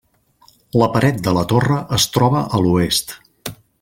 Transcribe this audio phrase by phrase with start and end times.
[0.81, 3.15] La paret de la torre es troba a l'oest.